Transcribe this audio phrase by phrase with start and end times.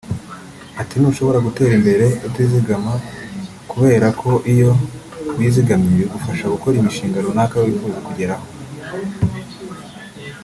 [0.81, 2.93] Ati” Ntushobora gutera imbere utizigama
[3.71, 4.71] kubera ko iyo
[5.37, 8.45] wizigamye bigufasha gukora imishinga runaka wifuza kugeraho